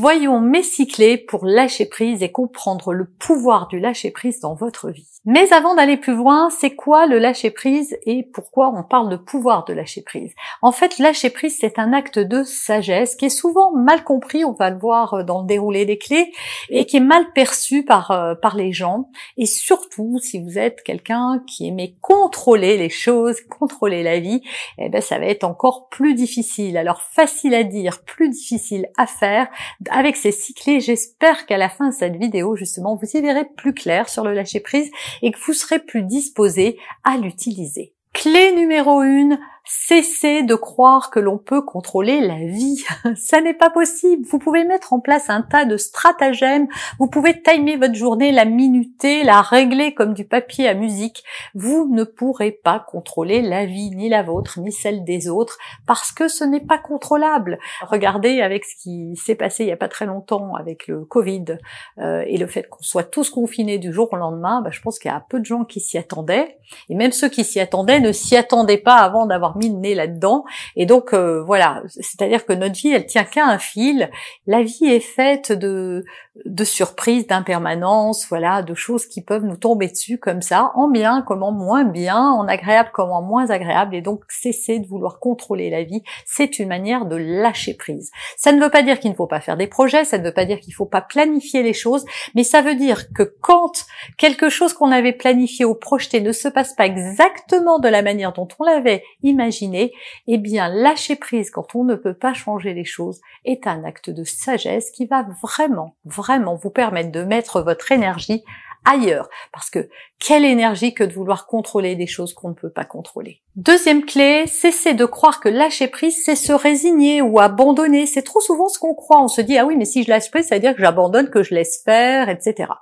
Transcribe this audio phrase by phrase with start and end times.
[0.00, 0.88] Voyons mes six
[1.28, 5.10] pour lâcher prise et comprendre le pouvoir du lâcher prise dans votre vie.
[5.26, 9.16] Mais avant d'aller plus loin, c'est quoi le lâcher prise et pourquoi on parle de
[9.16, 10.32] pouvoir de lâcher prise?
[10.62, 14.52] En fait, lâcher prise, c'est un acte de sagesse qui est souvent mal compris, on
[14.52, 16.32] va le voir dans le déroulé des clés,
[16.70, 19.10] et qui est mal perçu par, euh, par les gens.
[19.36, 24.40] Et surtout, si vous êtes quelqu'un qui aimait contrôler les choses, contrôler la vie,
[24.78, 26.78] eh ben, ça va être encore plus difficile.
[26.78, 29.48] Alors, facile à dire, plus difficile à faire
[29.90, 33.44] avec ces six clés, j'espère qu'à la fin de cette vidéo, justement, vous y verrez
[33.56, 34.90] plus clair sur le lâcher prise
[35.22, 37.94] et que vous serez plus disposé à l'utiliser.
[38.12, 42.84] Clé numéro 1, Cessez de croire que l'on peut contrôler la vie.
[43.16, 44.26] Ça n'est pas possible.
[44.26, 46.68] Vous pouvez mettre en place un tas de stratagèmes.
[46.98, 51.22] Vous pouvez timer votre journée, la minuter, la régler comme du papier à musique.
[51.54, 56.12] Vous ne pourrez pas contrôler la vie, ni la vôtre, ni celle des autres, parce
[56.12, 57.58] que ce n'est pas contrôlable.
[57.82, 61.58] Regardez avec ce qui s'est passé il n'y a pas très longtemps avec le Covid
[61.98, 64.62] euh, et le fait qu'on soit tous confinés du jour au lendemain.
[64.62, 66.58] Bah, je pense qu'il y a peu de gens qui s'y attendaient.
[66.88, 69.94] Et même ceux qui s'y attendaient ne s'y attendaient pas avant d'avoir mis le nez
[69.94, 70.44] là-dedans.
[70.76, 74.10] Et donc euh, voilà, c'est-à-dire que notre vie, elle tient qu'à un fil.
[74.46, 76.04] La vie est faite de
[76.44, 81.22] de surprises, d'impermanence, voilà, de choses qui peuvent nous tomber dessus comme ça, en bien
[81.22, 83.94] comme moins bien, en agréable comme moins agréable.
[83.94, 88.10] Et donc cesser de vouloir contrôler la vie, c'est une manière de lâcher prise.
[88.36, 90.34] Ça ne veut pas dire qu'il ne faut pas faire des projets, ça ne veut
[90.34, 92.04] pas dire qu'il ne faut pas planifier les choses,
[92.34, 93.84] mais ça veut dire que quand
[94.16, 98.32] quelque chose qu'on avait planifié ou projeté ne se passe pas exactement de la manière
[98.32, 99.92] dont on l'avait imaginé,
[100.26, 104.10] eh bien lâcher prise quand on ne peut pas changer les choses est un acte
[104.10, 108.44] de sagesse qui va vraiment, vraiment vous permettre de mettre votre énergie
[108.84, 109.28] ailleurs.
[109.52, 113.40] Parce que quelle énergie que de vouloir contrôler des choses qu'on ne peut pas contrôler.
[113.56, 118.06] Deuxième clé, cesser de croire que lâcher prise, c'est se résigner ou abandonner.
[118.06, 119.22] C'est trop souvent ce qu'on croit.
[119.22, 121.30] On se dit, ah oui, mais si je lâche prise, ça veut dire que j'abandonne,
[121.30, 122.72] que je laisse faire, etc.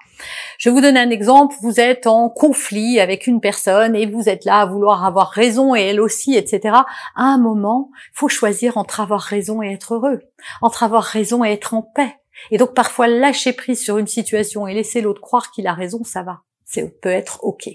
[0.59, 1.55] Je vais vous donner un exemple.
[1.63, 5.75] Vous êtes en conflit avec une personne et vous êtes là à vouloir avoir raison
[5.75, 6.75] et elle aussi, etc.
[7.15, 10.21] À un moment, faut choisir entre avoir raison et être heureux,
[10.61, 12.17] entre avoir raison et être en paix.
[12.51, 16.05] Et donc parfois lâcher prise sur une situation et laisser l'autre croire qu'il a raison,
[16.05, 16.41] ça va.
[16.65, 17.69] Ça peut être ok.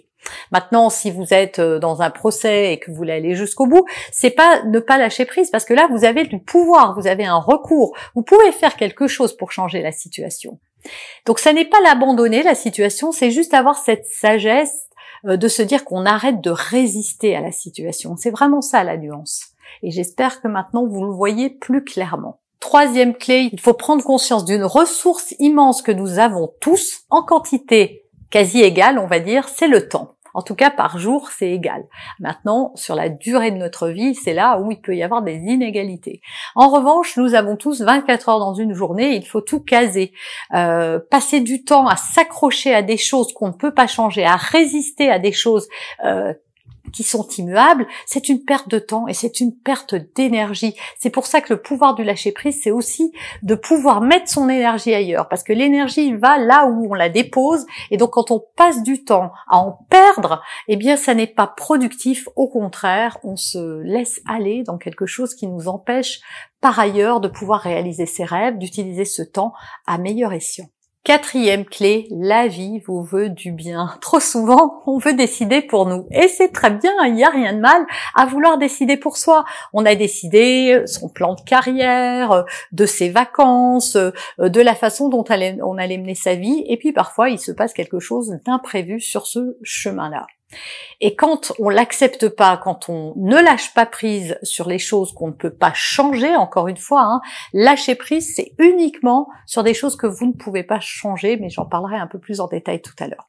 [0.52, 3.86] Maintenant, si vous êtes euh, dans un procès et que vous voulez aller jusqu'au bout,
[4.12, 7.26] c'est pas ne pas lâcher prise parce que là vous avez du pouvoir, vous avez
[7.26, 10.60] un recours, vous pouvez faire quelque chose pour changer la situation.
[11.26, 14.88] Donc ça n'est pas l'abandonner la situation, c'est juste avoir cette sagesse
[15.26, 18.16] euh, de se dire qu'on arrête de résister à la situation.
[18.18, 19.46] C'est vraiment ça la nuance.
[19.82, 22.40] Et j'espère que maintenant vous le voyez plus clairement.
[22.64, 28.06] Troisième clé, il faut prendre conscience d'une ressource immense que nous avons tous en quantité
[28.32, 30.16] quasi égale, on va dire, c'est le temps.
[30.34, 31.84] En tout cas, par jour, c'est égal.
[32.22, 35.36] Maintenant, sur la durée de notre vie, c'est là où il peut y avoir des
[35.36, 36.22] inégalités.
[36.56, 40.14] En revanche, nous avons tous 24 heures dans une journée, il faut tout caser.
[40.54, 44.38] Euh, passer du temps à s'accrocher à des choses qu'on ne peut pas changer, à
[44.38, 45.68] résister à des choses
[46.06, 46.34] euh,
[46.94, 50.76] qui sont immuables, c'est une perte de temps et c'est une perte d'énergie.
[50.98, 53.12] C'est pour ça que le pouvoir du lâcher prise, c'est aussi
[53.42, 57.66] de pouvoir mettre son énergie ailleurs, parce que l'énergie va là où on la dépose,
[57.92, 61.48] et donc quand on passe du temps à en perdre, eh bien ça n'est pas
[61.48, 66.22] productif, au contraire, on se laisse aller dans quelque chose qui nous empêche
[66.62, 69.54] par ailleurs de pouvoir réaliser ses rêves, d'utiliser ce temps
[69.86, 70.68] à meilleur escient.
[71.06, 73.90] Quatrième clé, la vie vous veut du bien.
[74.00, 76.08] Trop souvent, on veut décider pour nous.
[76.12, 77.86] Et c'est très bien, il n'y a rien de mal
[78.16, 79.44] à vouloir décider pour soi.
[79.74, 85.78] On a décidé son plan de carrière, de ses vacances, de la façon dont on
[85.78, 86.64] allait mener sa vie.
[86.70, 90.26] Et puis parfois, il se passe quelque chose d'imprévu sur ce chemin-là.
[91.02, 95.28] Et quand on l'accepte pas, quand on ne lâche pas prise sur les choses qu'on
[95.28, 97.22] ne peut pas changer, encore une fois, hein,
[97.54, 101.66] lâcher prise, c'est uniquement sur des choses que vous ne pouvez pas changer, mais j'en
[101.66, 103.28] parlerai un peu plus en détail tout à l'heure.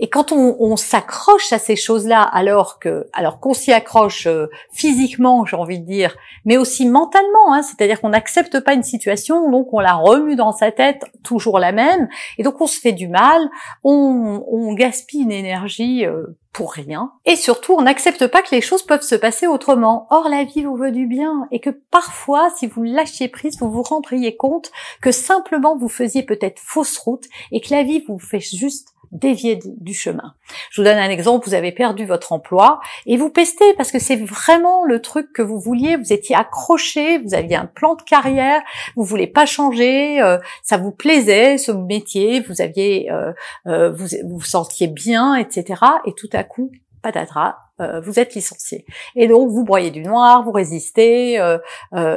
[0.00, 5.46] Et quand on, s'accroche à ces choses-là, alors que, alors qu'on s'y accroche euh, physiquement,
[5.46, 9.72] j'ai envie de dire, mais aussi mentalement, hein, c'est-à-dire qu'on n'accepte pas une situation, donc
[9.72, 12.08] on la remue dans sa tête, toujours la même,
[12.38, 13.40] et donc on se fait du mal,
[13.84, 18.82] on, gaspille une énergie euh, pour rien, et surtout on n'accepte pas que les choses
[18.82, 20.08] peuvent se passer autrement.
[20.10, 23.70] Or la vie vous veut du bien, et que parfois, si vous lâchiez prise, vous
[23.70, 28.18] vous rendriez compte que simplement vous faisiez peut-être fausse route, et que la vie vous
[28.18, 30.34] fait juste dévier du chemin.
[30.70, 33.98] Je vous donne un exemple, vous avez perdu votre emploi et vous pestez parce que
[33.98, 38.02] c'est vraiment le truc que vous vouliez, vous étiez accroché, vous aviez un plan de
[38.02, 38.60] carrière,
[38.96, 43.32] vous voulez pas changer, euh, ça vous plaisait ce métier, vous aviez euh,
[43.66, 45.80] euh, vous, vous sentiez bien, etc.
[46.06, 46.70] Et tout à coup,
[47.02, 47.56] patatras,
[48.04, 48.86] vous êtes licencié.
[49.16, 51.34] Et donc vous broyez du noir, vous résistez,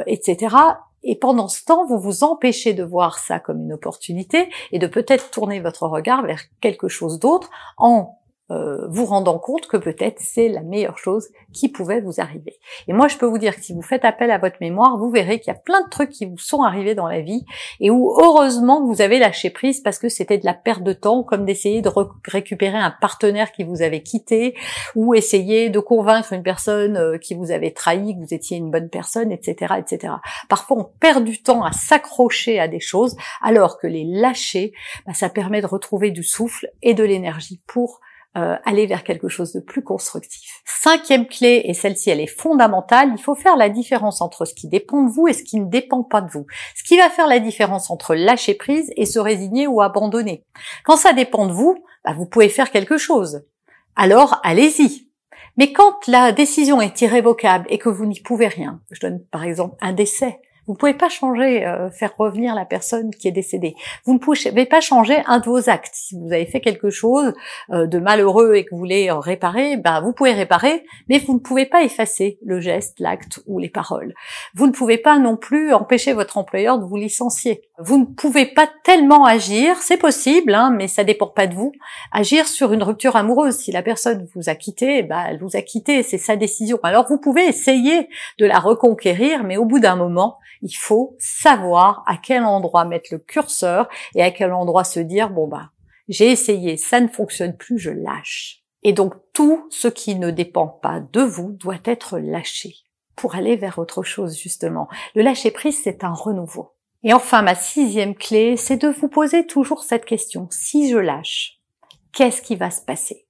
[0.06, 0.56] etc.
[1.10, 4.86] Et pendant ce temps, vous vous empêchez de voir ça comme une opportunité et de
[4.86, 8.18] peut-être tourner votre regard vers quelque chose d'autre en
[8.50, 12.58] euh, vous rendant compte que peut-être c'est la meilleure chose qui pouvait vous arriver.
[12.86, 15.10] Et moi, je peux vous dire que si vous faites appel à votre mémoire, vous
[15.10, 17.44] verrez qu'il y a plein de trucs qui vous sont arrivés dans la vie
[17.80, 21.22] et où heureusement vous avez lâché prise parce que c'était de la perte de temps,
[21.22, 21.90] comme d'essayer de
[22.26, 24.56] récupérer un partenaire qui vous avait quitté
[24.94, 28.70] ou essayer de convaincre une personne euh, qui vous avait trahi, que vous étiez une
[28.70, 30.14] bonne personne, etc., etc.
[30.48, 34.72] Parfois, on perd du temps à s'accrocher à des choses alors que les lâcher,
[35.06, 38.00] bah, ça permet de retrouver du souffle et de l'énergie pour
[38.36, 40.60] euh, aller vers quelque chose de plus constructif.
[40.66, 44.68] Cinquième clé, et celle-ci elle est fondamentale, il faut faire la différence entre ce qui
[44.68, 46.46] dépend de vous et ce qui ne dépend pas de vous.
[46.76, 50.44] Ce qui va faire la différence entre lâcher prise et se résigner ou abandonner.
[50.84, 53.44] Quand ça dépend de vous, bah, vous pouvez faire quelque chose.
[53.96, 55.08] Alors allez-y.
[55.56, 59.42] Mais quand la décision est irrévocable et que vous n'y pouvez rien, je donne par
[59.42, 63.32] exemple un décès, vous ne pouvez pas changer, euh, faire revenir la personne qui est
[63.32, 63.74] décédée.
[64.04, 65.94] Vous ne pouvez pas changer un de vos actes.
[65.94, 67.32] Si vous avez fait quelque chose
[67.70, 71.38] euh, de malheureux et que vous voulez réparer, ben vous pouvez réparer, mais vous ne
[71.38, 74.12] pouvez pas effacer le geste, l'acte ou les paroles.
[74.54, 77.62] Vous ne pouvez pas non plus empêcher votre employeur de vous licencier.
[77.78, 81.72] Vous ne pouvez pas tellement agir, c'est possible, hein, mais ça dépend pas de vous.
[82.12, 83.56] Agir sur une rupture amoureuse.
[83.56, 86.78] Si la personne vous a quitté, ben elle vous a quitté, c'est sa décision.
[86.82, 92.02] Alors vous pouvez essayer de la reconquérir, mais au bout d'un moment, il faut savoir
[92.06, 95.70] à quel endroit mettre le curseur et à quel endroit se dire, bon bah,
[96.08, 98.62] j'ai essayé, ça ne fonctionne plus, je lâche.
[98.82, 102.74] Et donc tout ce qui ne dépend pas de vous doit être lâché
[103.16, 104.88] pour aller vers autre chose justement.
[105.14, 106.74] Le lâcher prise, c'est un renouveau.
[107.02, 110.48] Et enfin, ma sixième clé, c'est de vous poser toujours cette question.
[110.50, 111.60] Si je lâche,
[112.12, 113.26] qu'est-ce qui va se passer?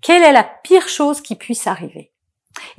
[0.00, 2.12] Quelle est la pire chose qui puisse arriver?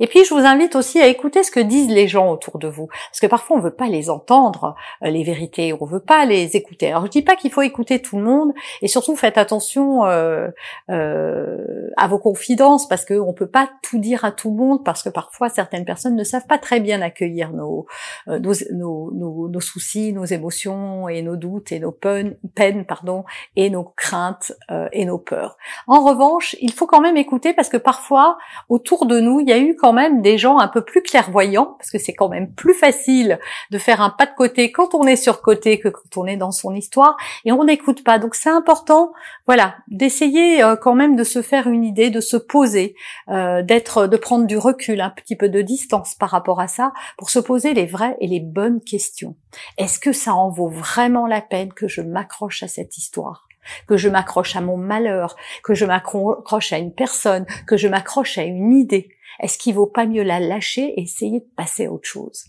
[0.00, 2.68] Et puis, je vous invite aussi à écouter ce que disent les gens autour de
[2.68, 6.24] vous, parce que parfois on veut pas les entendre, euh, les vérités, on veut pas
[6.24, 6.88] les écouter.
[6.88, 8.52] Alors, je dis pas qu'il faut écouter tout le monde,
[8.82, 10.48] et surtout faites attention euh,
[10.90, 15.02] euh, à vos confidences, parce qu'on peut pas tout dire à tout le monde, parce
[15.02, 17.86] que parfois certaines personnes ne savent pas très bien accueillir nos
[18.28, 23.24] euh, nos, nos, nos, soucis, nos émotions et nos doutes et nos peines, peines, pardon,
[23.56, 25.56] et nos craintes euh, et nos peurs.
[25.86, 28.38] En revanche, il faut quand même écouter, parce que parfois
[28.68, 31.76] autour de nous, il y a eu quand même des gens un peu plus clairvoyants,
[31.78, 33.38] parce que c'est quand même plus facile
[33.70, 36.36] de faire un pas de côté quand on est sur côté que quand on est
[36.36, 38.18] dans son histoire, et on n'écoute pas.
[38.18, 39.12] Donc c'est important,
[39.46, 42.94] voilà, d'essayer euh, quand même de se faire une idée, de se poser,
[43.28, 46.92] euh, d'être, de prendre du recul, un petit peu de distance par rapport à ça,
[47.16, 49.36] pour se poser les vraies et les bonnes questions.
[49.78, 53.48] Est-ce que ça en vaut vraiment la peine que je m'accroche à cette histoire?
[53.86, 58.36] Que je m'accroche à mon malheur, que je m'accroche à une personne, que je m'accroche
[58.38, 59.08] à une idée?
[59.42, 62.44] Est-ce qu'il vaut pas mieux la lâcher et essayer de passer à autre chose?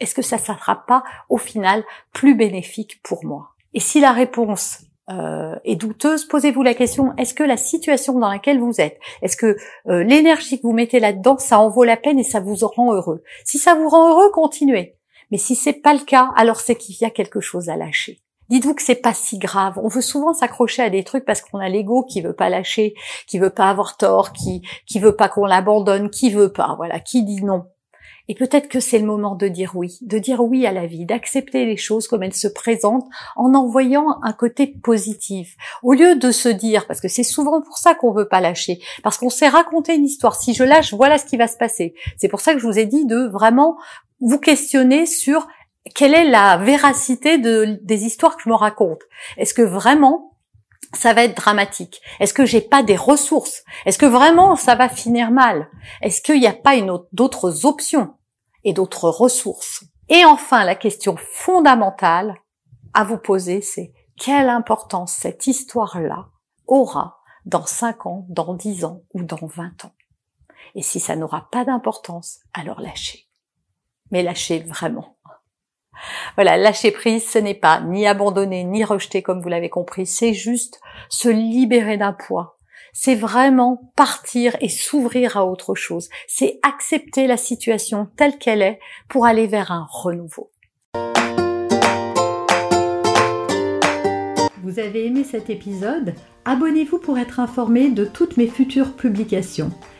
[0.00, 3.50] Est-ce que ça ne sera pas au final plus bénéfique pour moi?
[3.74, 4.78] Et si la réponse
[5.10, 9.36] euh, est douteuse, posez-vous la question est-ce que la situation dans laquelle vous êtes, est-ce
[9.36, 9.56] que
[9.88, 12.92] euh, l'énergie que vous mettez là-dedans, ça en vaut la peine et ça vous rend
[12.92, 13.22] heureux?
[13.44, 14.96] Si ça vous rend heureux, continuez.
[15.30, 18.20] Mais si c'est pas le cas, alors c'est qu'il y a quelque chose à lâcher.
[18.48, 19.78] Dites-vous que c'est pas si grave.
[19.82, 22.94] On veut souvent s'accrocher à des trucs parce qu'on a l'ego qui veut pas lâcher,
[23.26, 27.00] qui veut pas avoir tort, qui qui veut pas qu'on l'abandonne, qui veut pas, voilà,
[27.00, 27.66] qui dit non.
[28.28, 31.06] Et peut-être que c'est le moment de dire oui, de dire oui à la vie,
[31.06, 35.56] d'accepter les choses comme elles se présentent en envoyant un côté positif.
[35.82, 38.80] Au lieu de se dire, parce que c'est souvent pour ça qu'on veut pas lâcher,
[39.04, 40.34] parce qu'on s'est raconté une histoire.
[40.34, 41.94] Si je lâche, voilà ce qui va se passer.
[42.16, 43.76] C'est pour ça que je vous ai dit de vraiment
[44.20, 45.46] vous questionner sur
[45.94, 49.02] quelle est la véracité de, des histoires que je me raconte?
[49.36, 50.36] Est-ce que vraiment
[50.94, 52.00] ça va être dramatique?
[52.20, 53.64] Est-ce que j'ai pas des ressources?
[53.84, 55.68] Est-ce que vraiment ça va finir mal?
[56.02, 56.74] Est-ce qu'il n'y a pas
[57.12, 58.14] d'autres options
[58.64, 59.84] et d'autres ressources?
[60.08, 62.36] Et enfin, la question fondamentale
[62.94, 66.28] à vous poser, c'est quelle importance cette histoire-là
[66.66, 69.92] aura dans 5 ans, dans 10 ans ou dans 20 ans?
[70.74, 73.28] Et si ça n'aura pas d'importance, alors lâchez.
[74.10, 75.15] Mais lâchez vraiment.
[76.36, 80.34] Voilà, lâcher prise, ce n'est pas ni abandonner, ni rejeter comme vous l'avez compris, c'est
[80.34, 82.58] juste se libérer d'un poids.
[82.92, 86.08] C'est vraiment partir et s'ouvrir à autre chose.
[86.26, 90.50] C'est accepter la situation telle qu'elle est pour aller vers un renouveau.
[94.62, 96.14] Vous avez aimé cet épisode?
[96.44, 99.70] Abonnez-vous pour être informé de toutes mes futures publications.